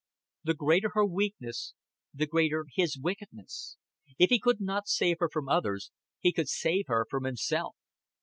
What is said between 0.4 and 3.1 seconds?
The greater her weakness, the greater his